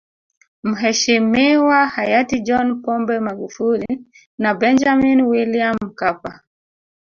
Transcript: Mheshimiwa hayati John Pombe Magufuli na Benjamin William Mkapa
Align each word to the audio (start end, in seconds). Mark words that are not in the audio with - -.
Mheshimiwa 0.63 1.79
hayati 1.87 2.39
John 2.39 2.81
Pombe 2.81 3.15
Magufuli 3.19 4.01
na 4.37 4.53
Benjamin 4.55 5.21
William 5.21 5.77
Mkapa 5.83 6.43